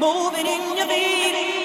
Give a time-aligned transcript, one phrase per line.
[0.00, 1.59] Moving in your feel